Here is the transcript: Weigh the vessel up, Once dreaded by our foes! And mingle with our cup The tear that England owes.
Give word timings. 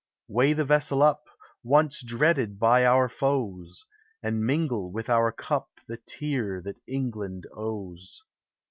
Weigh 0.27 0.53
the 0.53 0.65
vessel 0.65 1.03
up, 1.03 1.25
Once 1.61 2.01
dreaded 2.01 2.57
by 2.57 2.83
our 2.87 3.07
foes! 3.07 3.85
And 4.23 4.43
mingle 4.43 4.91
with 4.91 5.11
our 5.11 5.31
cup 5.31 5.69
The 5.87 5.97
tear 5.97 6.59
that 6.63 6.81
England 6.87 7.45
owes. 7.55 8.23